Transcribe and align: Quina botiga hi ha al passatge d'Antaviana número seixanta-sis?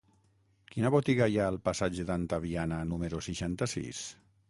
Quina 0.75 0.91
botiga 0.95 1.27
hi 1.33 1.37
ha 1.43 1.51
al 1.53 1.61
passatge 1.69 2.07
d'Antaviana 2.09 2.83
número 2.95 3.25
seixanta-sis? 3.31 4.07